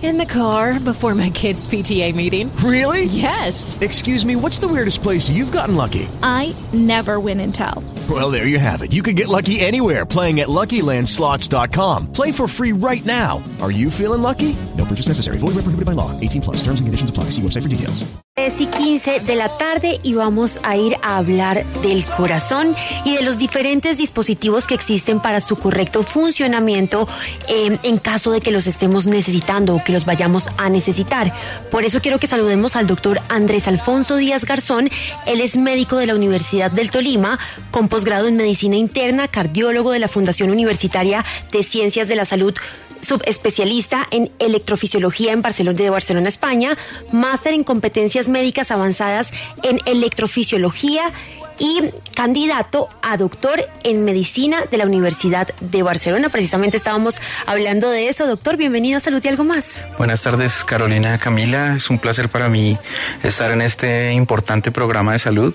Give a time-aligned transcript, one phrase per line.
[0.00, 2.54] In the car before my kids' PTA meeting.
[2.58, 3.06] Really?
[3.06, 3.76] Yes.
[3.80, 6.08] Excuse me, what's the weirdest place you've gotten lucky?
[6.22, 7.82] I never win and tell.
[8.08, 8.92] Well, there you have it.
[8.92, 12.12] You can get lucky anywhere playing at LuckyLandSlots.com.
[12.12, 13.42] Play for free right now.
[13.60, 14.54] Are you feeling lucky?
[14.76, 15.38] No purchase necessary.
[15.38, 16.18] Void where prohibited by law.
[16.20, 16.56] 18 plus.
[16.62, 17.24] Terms and conditions apply.
[17.34, 18.08] See website for details.
[18.38, 23.16] 3 y 15 de la tarde y vamos a ir a hablar del corazón y
[23.16, 27.08] de los diferentes dispositivos que existen para su correcto funcionamiento
[27.48, 31.32] eh, en caso de que los estemos necesitando que los vayamos a necesitar.
[31.70, 34.90] Por eso quiero que saludemos al doctor Andrés Alfonso Díaz Garzón.
[35.24, 37.38] Él es médico de la Universidad del Tolima,
[37.70, 42.54] con posgrado en medicina interna, cardiólogo de la Fundación Universitaria de Ciencias de la Salud
[43.00, 46.76] subespecialista en electrofisiología en Barcelona de Barcelona, España,
[47.10, 49.32] máster en competencias médicas avanzadas
[49.62, 51.14] en electrofisiología
[51.58, 56.28] y candidato a doctor en medicina de la Universidad de Barcelona.
[56.28, 58.26] Precisamente estábamos hablando de eso.
[58.26, 59.82] Doctor, bienvenido a Salud y algo más.
[59.98, 61.74] Buenas tardes, Carolina Camila.
[61.76, 62.76] Es un placer para mí
[63.22, 65.54] estar en este importante programa de salud.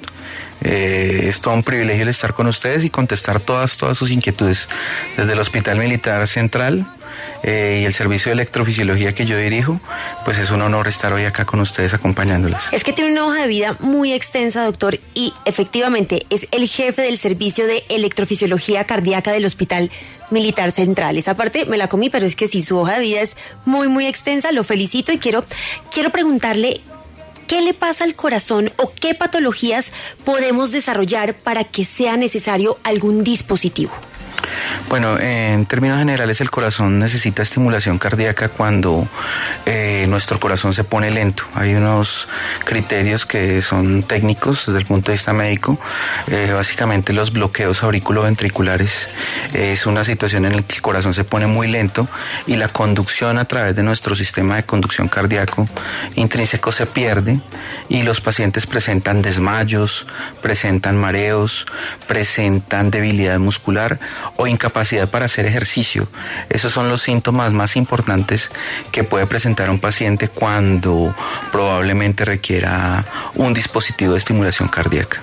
[0.62, 4.70] Eh, es todo un privilegio el estar con ustedes y contestar todas, todas sus inquietudes
[5.18, 6.86] desde el Hospital Militar Central
[7.44, 9.80] eh, y el servicio de electrofisiología que yo dirijo,
[10.24, 12.60] pues es un honor estar hoy acá con ustedes acompañándoles.
[12.72, 17.02] Es que tiene una hoja de vida muy extensa, doctor, y efectivamente es el jefe
[17.02, 19.92] del servicio de electrofisiología cardíaca del Hospital
[20.32, 21.18] Militar Central.
[21.18, 23.90] Esa parte me la comí, pero es que sí, su hoja de vida es muy,
[23.90, 24.52] muy extensa.
[24.52, 25.46] Lo felicito y quiero,
[25.92, 26.82] quiero preguntarle
[27.48, 29.92] ¿Qué le pasa al corazón o qué patologías
[30.24, 33.92] podemos desarrollar para que sea necesario algún dispositivo?
[34.90, 39.08] Bueno, en términos generales el corazón necesita estimulación cardíaca cuando
[39.66, 41.44] eh, nuestro corazón se pone lento.
[41.56, 42.28] Hay unos
[42.66, 45.80] criterios que son técnicos desde el punto de vista médico.
[46.28, 49.10] Eh, básicamente los bloqueos auriculoventriculares
[49.54, 52.08] es una situación en la que el corazón se pone muy lento
[52.48, 55.68] y la conducción a través de nuestro sistema de conducción cardíaco
[56.16, 57.40] intrínseco se pierde
[57.90, 60.08] y los pacientes presentan desmayos,
[60.42, 61.66] presentan mareos,
[62.08, 64.00] presentan debilidad muscular
[64.38, 66.08] o incapacidad para hacer ejercicio.
[66.50, 68.50] Esos son los síntomas más importantes
[68.92, 71.16] que puede presentar un paciente cuando
[71.52, 73.04] probablemente requiera
[73.36, 75.22] un dispositivo de estimulación cardíaca.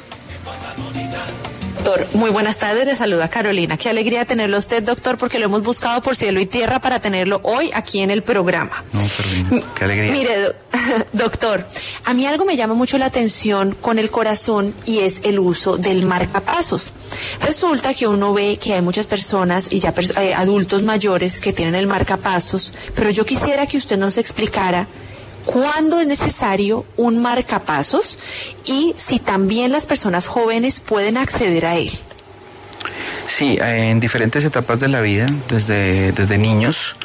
[1.83, 3.79] Doctor, muy buenas tardes, le saluda Carolina.
[3.79, 7.41] Qué alegría tenerlo usted, doctor, porque lo hemos buscado por cielo y tierra para tenerlo
[7.43, 8.85] hoy aquí en el programa.
[9.23, 10.13] Carolina, qué alegría.
[10.13, 10.55] Mire, do-
[11.13, 11.67] doctor,
[12.05, 15.77] a mí algo me llama mucho la atención con el corazón y es el uso
[15.77, 16.93] del marcapasos.
[17.45, 21.53] Resulta que uno ve que hay muchas personas y ya pers- eh, adultos mayores que
[21.53, 24.87] tienen el marcapasos, pero yo quisiera que usted nos explicara
[25.45, 28.19] cuándo es necesario un marcapasos
[28.65, 31.91] y si también las personas jóvenes pueden acceder a él.
[33.27, 36.97] Sí, en diferentes etapas de la vida, desde, desde niños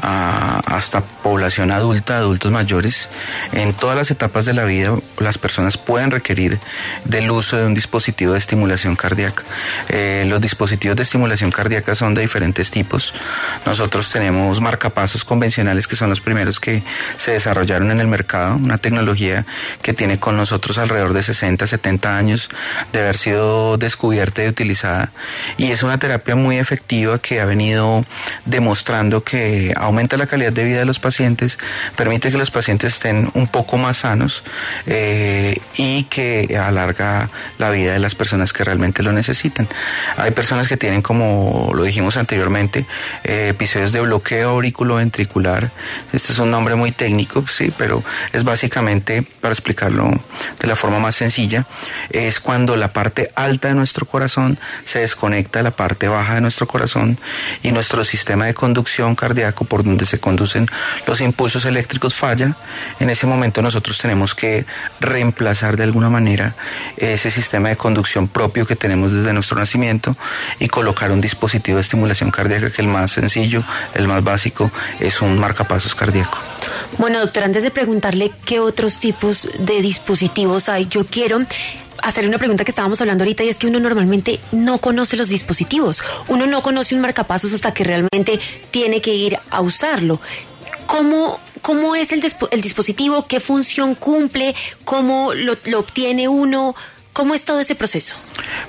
[0.00, 3.08] a- hasta población adulta, adultos mayores,
[3.52, 6.58] en todas las etapas de la vida las personas pueden requerir
[7.04, 9.42] del uso de un dispositivo de estimulación cardíaca.
[9.88, 13.14] Eh, los dispositivos de estimulación cardíaca son de diferentes tipos.
[13.66, 16.82] Nosotros tenemos marcapasos convencionales que son los primeros que
[17.16, 19.44] se desarrollaron en el mercado, una tecnología
[19.82, 22.48] que tiene con nosotros alrededor de 60, 70 años
[22.92, 25.10] de haber sido descubierta y utilizada
[25.56, 28.04] y es una terapia muy efectiva que ha venido
[28.44, 31.58] demostrando que aumenta la calidad de vida de los pacientes,
[31.96, 34.42] permite que los pacientes estén un poco más sanos
[34.86, 37.28] eh, y que alarga
[37.58, 39.68] la vida de las personas que realmente lo necesitan.
[40.16, 42.86] Hay personas que tienen, como lo dijimos anteriormente,
[43.24, 45.70] eh, episodios de bloqueo auriculoventricular.
[46.12, 48.02] Este es un nombre muy técnico, sí, pero
[48.32, 50.10] es básicamente, para explicarlo
[50.60, 51.66] de la forma más sencilla,
[52.10, 56.40] es cuando la parte alta de nuestro corazón se desconecta de la parte baja de
[56.40, 57.18] nuestro corazón
[57.62, 59.14] y nuestro sistema de conducción
[59.50, 60.66] por donde se conducen
[61.06, 62.54] los impulsos eléctricos falla.
[63.00, 64.64] En ese momento nosotros tenemos que
[65.00, 66.54] reemplazar de alguna manera
[66.96, 70.16] ese sistema de conducción propio que tenemos desde nuestro nacimiento
[70.60, 73.62] y colocar un dispositivo de estimulación cardíaca que el más sencillo,
[73.94, 76.38] el más básico, es un marcapasos cardíaco.
[76.98, 81.40] Bueno, doctor, antes de preguntarle qué otros tipos de dispositivos hay, yo quiero
[82.02, 85.28] hacerle una pregunta que estábamos hablando ahorita y es que uno normalmente no conoce los
[85.28, 86.02] dispositivos.
[86.28, 88.38] Uno no conoce un marcapasos hasta que realmente
[88.70, 90.20] tiene que ir a usarlo.
[90.86, 93.26] ¿Cómo, cómo es el, el dispositivo?
[93.26, 94.54] ¿Qué función cumple?
[94.84, 96.74] ¿Cómo lo, lo obtiene uno?
[97.12, 98.14] ¿Cómo es todo ese proceso?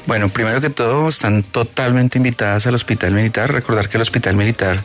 [0.06, 3.52] Bueno, primero que todo, están totalmente invitadas al Hospital Militar.
[3.52, 4.80] Recordar que el Hospital Militar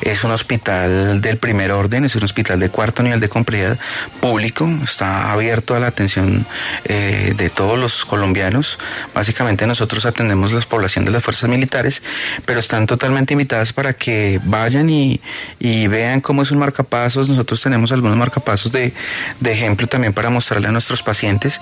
[0.00, 3.78] es un hospital del primer orden, es un hospital de cuarto nivel de complejidad
[4.20, 6.46] público, está abierto a la atención
[6.84, 8.78] eh, de todos los colombianos.
[9.12, 12.02] Básicamente nosotros atendemos la población de las fuerzas militares,
[12.44, 15.20] pero están totalmente invitadas para que vayan y,
[15.58, 17.28] y vean cómo es un marcapasos.
[17.28, 18.92] Nosotros tenemos algunos marcapasos de,
[19.40, 21.60] de ejemplo también para mostrarle a nuestros pacientes.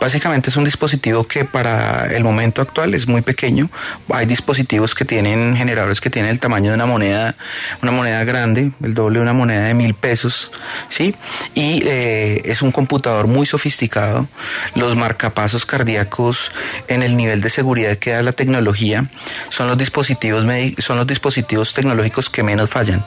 [0.00, 3.68] Básicamente es un dispositivo que para el momento actual es muy pequeño.
[4.12, 7.34] Hay dispositivos que tienen generadores que tienen el tamaño de una moneda,
[7.82, 10.50] una moneda grande, el doble de una moneda de mil pesos,
[10.88, 11.14] ¿sí?
[11.54, 14.26] Y eh, es un computador muy sofisticado.
[14.74, 16.52] Los marcapasos cardíacos
[16.88, 19.06] en el nivel de seguridad que da la tecnología
[19.48, 20.44] son los dispositivos
[20.78, 23.04] son los dispositivos tecnológicos que menos fallan.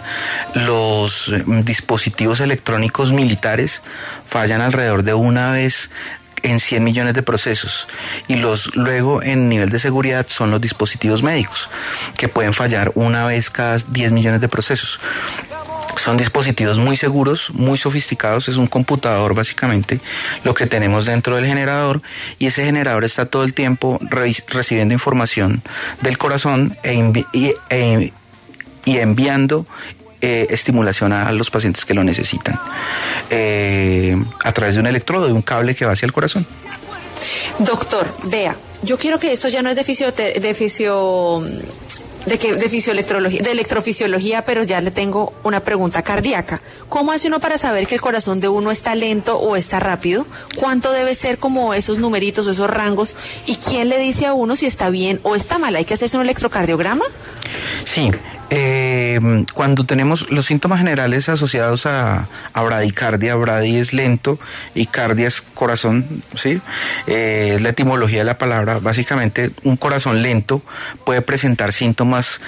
[0.56, 3.82] Los eh, dispositivos electrónicos militares
[4.30, 5.90] fallan alrededor de una vez
[6.44, 7.88] en 100 millones de procesos
[8.28, 11.70] y los luego en nivel de seguridad son los dispositivos médicos
[12.18, 15.00] que pueden fallar una vez cada 10 millones de procesos.
[15.98, 20.00] Son dispositivos muy seguros, muy sofisticados, es un computador básicamente
[20.44, 22.02] lo que tenemos dentro del generador
[22.40, 24.00] y ese generador está todo el tiempo
[24.48, 25.62] recibiendo información
[26.02, 27.24] del corazón e,
[27.70, 28.14] e,
[28.86, 29.68] y enviando
[30.22, 32.60] eh, estimulación a los pacientes que lo necesitan
[33.30, 36.46] eh, a través de un electrodo, de un cable que va hacia el corazón.
[37.60, 41.44] Doctor, vea, yo quiero que esto ya no es de fisio, de fisio
[42.26, 46.62] de que de fisioelectrología, de electrofisiología, pero ya le tengo una pregunta cardíaca.
[46.90, 50.26] ¿Cómo hace uno para saber que el corazón de uno está lento o está rápido?
[50.56, 53.16] ¿Cuánto debe ser como esos numeritos o esos rangos?
[53.46, 55.76] ¿Y quién le dice a uno si está bien o está mal?
[55.76, 57.06] ¿Hay que hacerse un electrocardiograma?
[57.86, 58.12] Sí,
[58.54, 64.40] eh, cuando tenemos los síntomas generales asociados a, bradicardia, bradi es lento
[64.76, 66.60] y cardia es corazón, ¿sí?
[67.08, 68.80] Eh, es la etimología de la palabra.
[68.80, 70.62] Básicamente, un corazón lento
[71.06, 72.42] puede presentar síntomas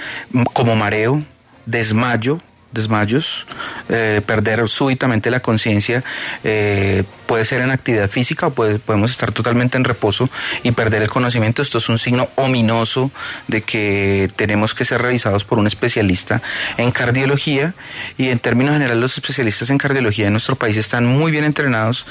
[0.52, 1.22] como mareo,
[1.64, 2.40] desmayo,
[2.74, 3.46] desmayos,
[3.88, 6.02] eh, perder súbitamente la conciencia,
[6.42, 10.28] eh, puede ser en actividad física o podemos estar totalmente en reposo
[10.62, 11.62] y perder el conocimiento.
[11.62, 13.10] Esto es un signo ominoso
[13.48, 16.42] de que tenemos que ser revisados por un especialista
[16.76, 17.72] en cardiología
[18.18, 22.04] y en términos generales los especialistas en cardiología en nuestro país están muy bien entrenados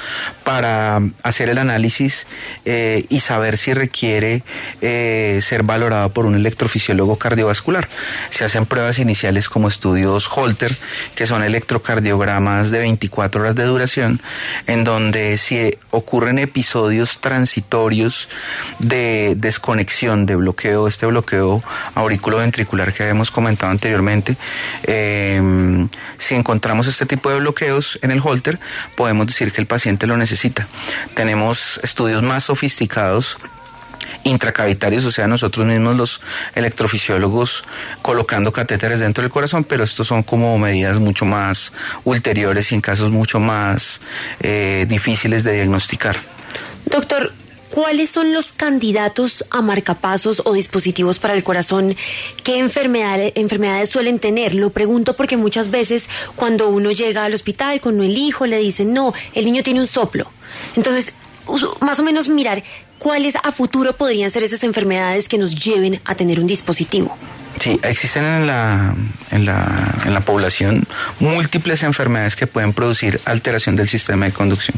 [0.43, 2.25] para hacer el análisis
[2.65, 4.43] eh, y saber si requiere
[4.81, 7.87] ser valorado por un electrofisiólogo cardiovascular.
[8.31, 10.27] Se hacen pruebas iniciales como estudios
[11.15, 14.21] Que son electrocardiogramas de 24 horas de duración,
[14.67, 18.29] en donde si ocurren episodios transitorios
[18.79, 21.63] de desconexión, de bloqueo, este bloqueo
[21.95, 24.37] auriculoventricular que habíamos comentado anteriormente,
[24.83, 28.59] em, si encontramos este tipo de bloqueos en el holter,
[28.95, 30.67] podemos decir que el paciente lo necesita.
[31.13, 33.37] Tenemos estudios más sofisticados
[34.23, 36.21] intracavitarios, o sea, nosotros mismos los
[36.55, 37.63] electrofisiólogos
[38.01, 41.73] colocando catéteres dentro del corazón, pero estos son como medidas mucho más
[42.03, 44.01] ulteriores y en casos mucho más
[44.39, 46.17] eh, difíciles de diagnosticar.
[46.85, 47.33] Doctor,
[47.73, 51.95] ¿Cuáles son los candidatos a marcapasos o dispositivos para el corazón?
[52.43, 54.53] ¿Qué enfermedades, enfermedades suelen tener?
[54.53, 58.93] Lo pregunto porque muchas veces cuando uno llega al hospital con el hijo le dicen,
[58.93, 60.27] no, el niño tiene un soplo.
[60.75, 61.13] Entonces,
[61.79, 62.63] más o menos mirar
[63.03, 67.15] cuáles a futuro podrían ser esas enfermedades que nos lleven a tener un dispositivo.
[67.63, 68.93] Sí, existen en la,
[69.31, 70.85] en, la, en la población
[71.21, 74.75] múltiples enfermedades que pueden producir alteración del sistema de conducción.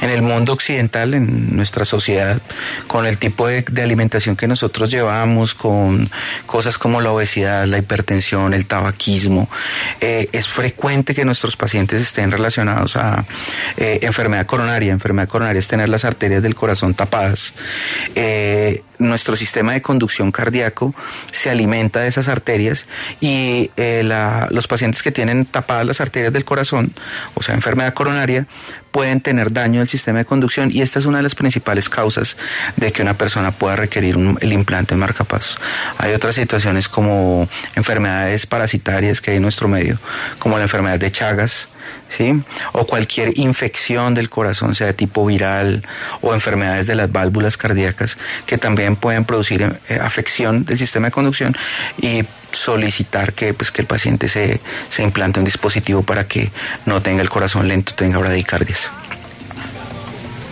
[0.00, 2.42] En el mundo occidental, en nuestra sociedad,
[2.88, 6.10] con el tipo de, alimentación que nosotros llevamos, con
[6.44, 9.48] cosas como la obesidad, la hipertensión, el tabaquismo,
[10.00, 13.24] eh, es frecuente que nuestros pacientes estén relacionados a
[13.76, 14.90] eh, enfermedad coronaria.
[14.90, 17.54] Enfermedad coronaria es tener las arterias del corazón tapadas.
[18.16, 20.94] Eh, nuestro sistema de conducción cardíaco
[21.30, 22.86] se alimenta de esas arterias
[23.20, 24.02] y eh,
[24.50, 26.92] los pacientes que tienen tapadas las arterias del corazón,
[27.34, 28.46] o sea, enfermedad coronaria,
[28.90, 32.36] pueden tener daño del sistema de conducción y esta es una de las principales causas
[32.76, 35.58] de que una persona pueda requerir el implante en marcapasos.
[35.98, 39.98] Hay otras situaciones como enfermedades parasitarias que hay en nuestro medio,
[40.38, 41.68] como la enfermedad de Chagas,
[42.16, 42.40] ¿sí?
[42.72, 45.82] o cualquier infección del corazón, sea de tipo viral
[46.20, 51.12] o enfermedades de las válvulas cardíacas, que también pueden producir eh, afección del sistema de
[51.12, 51.56] conducción
[52.00, 56.50] y solicitar que, pues, que el paciente se, se implante un dispositivo para que
[56.86, 58.90] no tenga el corazón lento, tenga bradicardias.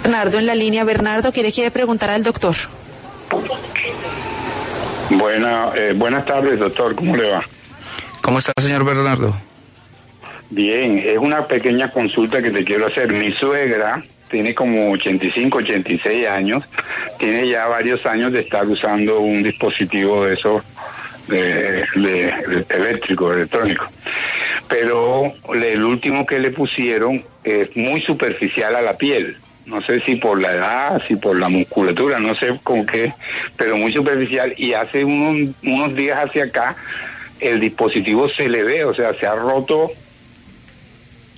[0.02, 0.82] Bernardo en la línea.
[0.82, 2.56] Bernardo, ¿quiere, quiere preguntar al doctor?
[5.10, 6.96] Buena, eh, buenas tardes, doctor.
[6.96, 7.42] ¿Cómo le va?
[8.20, 9.36] ¿Cómo está, señor Bernardo?
[10.52, 13.10] Bien, es una pequeña consulta que te quiero hacer.
[13.10, 16.62] Mi suegra tiene como 85, 86 años,
[17.18, 20.62] tiene ya varios años de estar usando un dispositivo de esos
[21.26, 21.86] de,
[22.68, 23.86] eléctrico, electrónico.
[24.68, 29.38] Pero el último que le pusieron es muy superficial a la piel.
[29.64, 33.14] No sé si por la edad, si por la musculatura, no sé con qué,
[33.56, 34.52] pero muy superficial.
[34.58, 36.76] Y hace unos, unos días hacia acá,
[37.40, 39.90] el dispositivo se le ve, o sea, se ha roto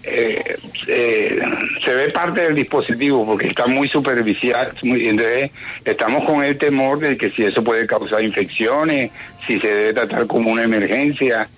[0.07, 0.57] eh,
[0.87, 1.41] eh,
[1.85, 4.73] se ve parte del dispositivo porque está muy superficial.
[4.83, 5.51] Entonces,
[5.85, 9.11] estamos con el temor de que si eso puede causar infecciones,
[9.47, 11.49] si se debe tratar como una emergencia.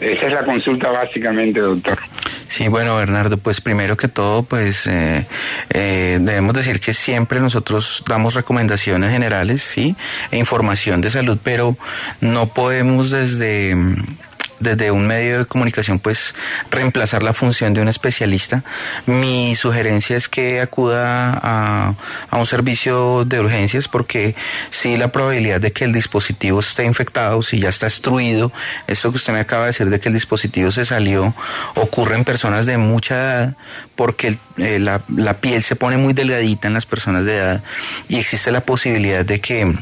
[0.00, 1.98] Esa es la consulta básicamente, doctor.
[2.48, 5.26] Sí, bueno, Bernardo, pues primero que todo, pues eh,
[5.70, 9.94] eh, debemos decir que siempre nosotros damos recomendaciones generales, sí,
[10.30, 11.76] e información de salud, pero
[12.20, 13.76] no podemos desde
[14.60, 16.34] desde un medio de comunicación pues
[16.70, 18.62] reemplazar la función de un especialista.
[19.06, 21.94] Mi sugerencia es que acuda a,
[22.32, 24.34] un servicio de urgencias porque
[24.70, 28.52] si la probabilidad de que el dispositivo esté infectado, si ya está destruido,
[28.86, 31.34] esto que usted me acaba de decir de que el dispositivo se salió,
[31.74, 33.54] ocurre en personas de mucha edad
[33.96, 37.62] porque eh, la, la piel se pone muy delgadita en las personas de edad
[38.08, 39.74] y existe la posibilidad de que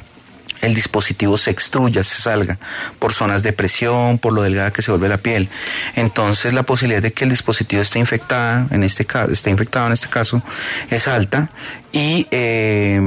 [0.61, 2.59] el dispositivo se extruya, se salga
[2.99, 5.49] por zonas de presión, por lo delgada que se vuelve la piel.
[5.95, 9.93] Entonces la posibilidad de que el dispositivo esté infectada, en este caso, esté infectado en
[9.93, 10.43] este caso,
[10.91, 11.51] es alta
[11.97, 13.01] y eh,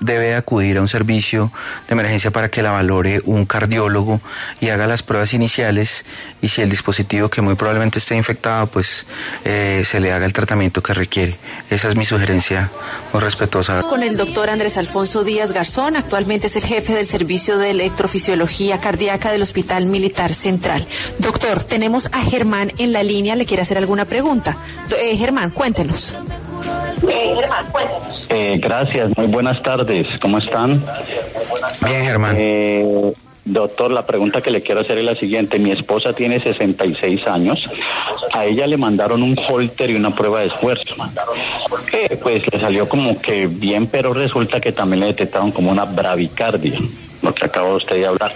[0.00, 1.50] debe acudir a un servicio
[1.88, 4.20] de emergencia para que la valore un cardiólogo
[4.60, 6.04] y haga las pruebas iniciales
[6.42, 9.06] y si el dispositivo que muy probablemente esté infectado, pues
[9.46, 11.38] eh, se le haga el tratamiento que requiere.
[11.70, 12.70] Esa es mi sugerencia
[13.14, 13.80] muy respetuosa.
[13.80, 18.80] Con el doctor Andrés Alfonso Díaz Garzón, actualmente es el jefe del servicio de electrofisiología
[18.80, 20.86] cardíaca del Hospital Militar Central.
[21.20, 24.58] Doctor, tenemos a Germán en la línea, le quiere hacer alguna pregunta.
[25.00, 26.14] Eh, Germán, cuéntenos.
[28.28, 30.06] Eh, gracias, muy buenas tardes.
[30.20, 30.82] ¿Cómo están?
[31.84, 32.36] Bien, Germán.
[32.38, 33.12] Eh,
[33.44, 35.58] doctor, la pregunta que le quiero hacer es la siguiente.
[35.58, 37.58] Mi esposa tiene 66 años.
[38.32, 40.94] A ella le mandaron un holter y una prueba de esfuerzo.
[41.92, 45.84] Eh, pues le salió como que bien, pero resulta que también le detectaron como una
[45.84, 46.78] bravicardia,
[47.22, 48.32] lo que acaba usted de hablar.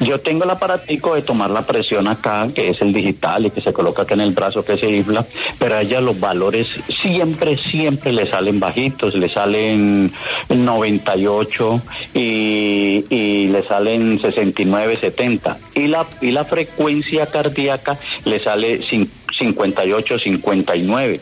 [0.00, 3.60] Yo tengo el aparatico de tomar la presión acá, que es el digital y que
[3.60, 5.24] se coloca acá en el brazo que se infla,
[5.58, 6.66] pero a ella los valores
[7.02, 10.10] siempre, siempre le salen bajitos, le salen
[10.48, 11.82] 98
[12.14, 15.58] y, y le salen 69, 70.
[15.74, 19.08] Y la, y la frecuencia cardíaca le sale cin-
[19.38, 21.20] 58, 59.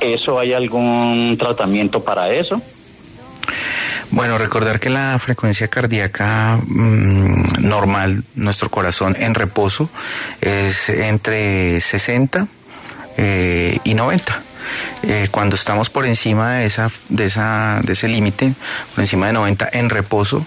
[0.00, 2.60] ¿Eso hay algún tratamiento para eso?
[4.12, 9.88] Bueno, recordar que la frecuencia cardíaca mm, normal, nuestro corazón en reposo,
[10.40, 12.48] es entre 60
[13.16, 14.42] eh, y 90.
[15.02, 18.52] Eh, cuando estamos por encima de, esa, de, esa, de ese límite,
[18.94, 20.44] por encima de 90 en reposo,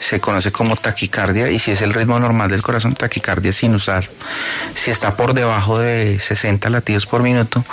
[0.00, 4.08] se conoce como taquicardia y si es el ritmo normal del corazón, taquicardia sinusal.
[4.74, 7.64] Si está por debajo de 60 latidos por minuto,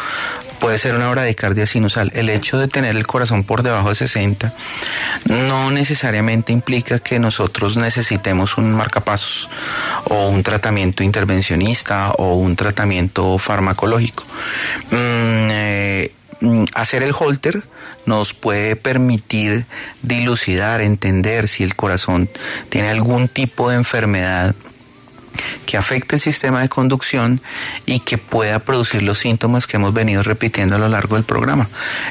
[0.59, 2.11] puede ser una bradicardia sinusal.
[2.13, 4.53] El hecho de tener el corazón por debajo de 60
[5.25, 9.49] no necesariamente implica que nosotros necesitemos un marcapasos
[10.05, 14.23] o un tratamiento intervencionista o un tratamiento farmacológico.
[14.91, 16.11] Mm, eh,
[16.41, 17.63] mm, hacer el holter
[18.05, 19.65] nos puede permitir
[20.01, 22.29] dilucidar, entender si el corazón
[22.69, 24.55] tiene algún tipo de enfermedad
[25.65, 27.41] que afecte el sistema de conducción
[27.85, 31.67] y que pueda producir los síntomas que hemos venido repitiendo a lo largo del programa.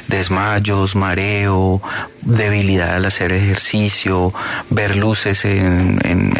[0.07, 1.81] Desmayos, mareo,
[2.21, 4.33] debilidad al hacer ejercicio,
[4.69, 5.99] ver luces en,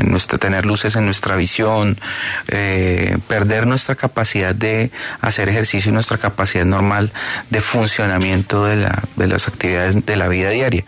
[0.10, 1.98] nuestra, tener luces en nuestra visión,
[2.48, 7.12] eh, perder nuestra capacidad de hacer ejercicio y nuestra capacidad normal
[7.50, 10.84] de funcionamiento de, la- de las actividades de la vida diaria.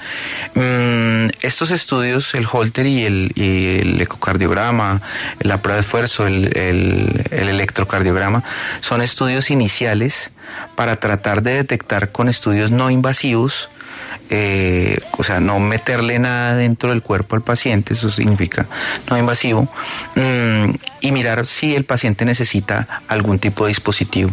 [0.55, 5.01] Mm, estos estudios, el Holter y el, y el ecocardiograma,
[5.39, 8.43] la prueba esfuerzo, el, el- el electrocardiograma,
[8.81, 10.31] son estudios iniciales
[10.75, 13.69] para tratar de detectar con estudios no invasivos
[14.33, 18.65] eh, o sea, no meterle nada dentro del cuerpo al paciente, eso significa
[19.09, 19.67] no invasivo,
[20.15, 20.69] mm,
[21.01, 24.31] y mirar si el paciente necesita algún tipo de dispositivo.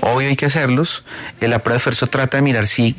[0.00, 1.04] Obvio hay que hacerlos,
[1.40, 2.96] eh, la prueba de esfuerzo trata de mirar si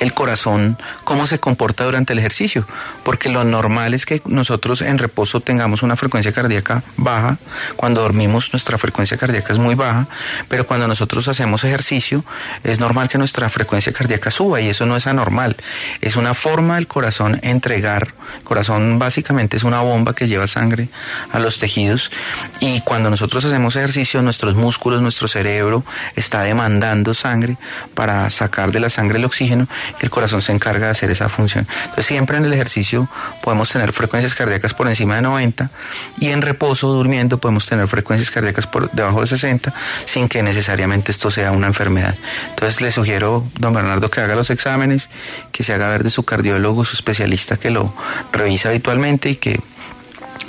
[0.00, 2.66] el corazón, cómo se comporta durante el ejercicio,
[3.04, 7.38] porque lo normal es que nosotros en reposo tengamos una frecuencia cardíaca baja,
[7.76, 10.06] cuando dormimos nuestra frecuencia cardíaca es muy baja,
[10.48, 12.24] pero cuando nosotros hacemos ejercicio
[12.64, 14.60] es normal que nuestra frecuencia cardíaca suba.
[14.60, 15.56] Y eso no es anormal,
[16.00, 20.88] es una forma del corazón entregar, el corazón básicamente es una bomba que lleva sangre
[21.32, 22.10] a los tejidos.
[22.60, 25.84] Y cuando nosotros hacemos ejercicio nuestros músculos, nuestro cerebro
[26.16, 27.58] está demandando sangre
[27.94, 29.68] para sacar de la sangre el oxígeno
[30.00, 31.66] el corazón se encarga de hacer esa función.
[31.82, 33.08] Entonces siempre en el ejercicio
[33.42, 35.70] podemos tener frecuencias cardíacas por encima de 90
[36.18, 39.72] y en reposo, durmiendo, podemos tener frecuencias cardíacas por debajo de 60
[40.06, 42.14] sin que necesariamente esto sea una enfermedad.
[42.50, 45.08] Entonces le sugiero, don Bernardo, que haga los exámenes,
[45.52, 47.94] que se haga ver de su cardiólogo, su especialista que lo
[48.32, 49.60] revisa habitualmente y que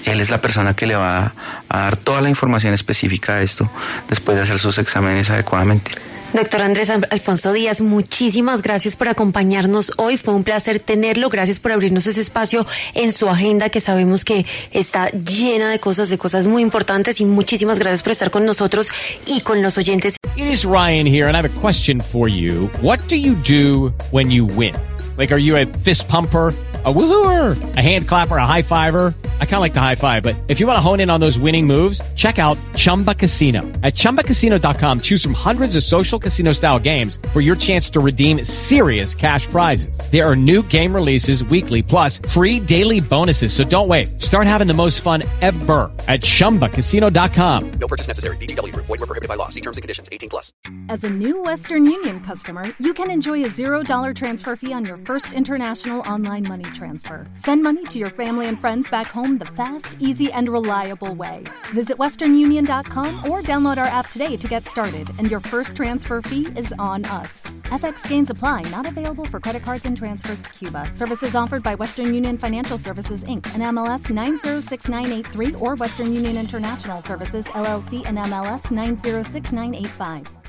[0.05, 1.33] él es la persona que le va
[1.69, 3.69] a dar toda la información específica de esto
[4.09, 5.91] después de hacer sus exámenes adecuadamente.
[6.33, 10.15] Doctor Andrés Alfonso Díaz, muchísimas gracias por acompañarnos hoy.
[10.15, 11.29] Fue un placer tenerlo.
[11.29, 16.07] Gracias por abrirnos ese espacio en su agenda que sabemos que está llena de cosas,
[16.07, 17.19] de cosas muy importantes.
[17.19, 18.87] Y muchísimas gracias por estar con nosotros
[19.25, 20.15] y con los oyentes.
[20.37, 22.69] It is Ryan here and I have a question for you.
[22.81, 24.75] What do you do when you win?
[25.17, 26.53] Like, are you a fist pumper?
[26.83, 29.13] a woohooer, a hand clapper, a high fiver.
[29.41, 31.19] I kind of like the high five, but if you want to hone in on
[31.19, 33.61] those winning moves, check out Chumba Casino.
[33.83, 38.43] At ChumbaCasino.com, choose from hundreds of social casino style games for your chance to redeem
[38.43, 39.95] serious cash prizes.
[40.11, 43.53] There are new game releases weekly, plus free daily bonuses.
[43.53, 44.19] So don't wait.
[44.19, 47.71] Start having the most fun ever at ChumbaCasino.com.
[47.73, 48.37] No purchase necessary.
[48.37, 48.71] BGW.
[48.75, 49.49] Void were prohibited by law.
[49.49, 50.09] See terms and conditions.
[50.11, 50.51] 18 plus.
[50.89, 54.97] As a new Western Union customer, you can enjoy a $0 transfer fee on your
[54.97, 57.25] first international online money transfer.
[57.35, 59.07] Send money to your family and friends back
[59.37, 61.45] the fast, easy, and reliable way.
[61.73, 66.47] Visit WesternUnion.com or download our app today to get started, and your first transfer fee
[66.57, 67.45] is on us.
[67.71, 70.91] FX gains apply, not available for credit cards and transfers to Cuba.
[70.91, 77.01] Services offered by Western Union Financial Services, Inc., and MLS 906983 or Western Union International
[77.01, 80.40] Services, LLC, and MLS 906985.